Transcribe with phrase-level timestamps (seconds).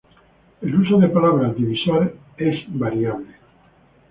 [0.63, 3.35] El uso de palabras-divisores es variable.